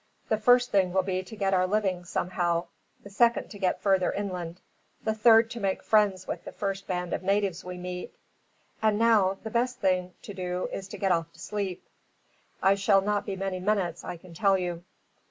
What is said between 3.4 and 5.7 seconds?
to get further inland; the third to